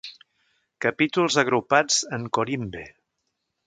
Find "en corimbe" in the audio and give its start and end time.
2.19-2.87